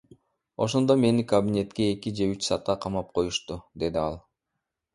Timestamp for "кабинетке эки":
1.33-2.09